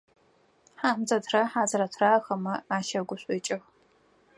Хьамзэтрэ 0.79 1.41
Хьазрэтрэ 1.51 2.07
ахэмэ 2.17 2.53
ащэгушӏукӏых. 2.75 3.63